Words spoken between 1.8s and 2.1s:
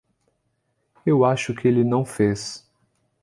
não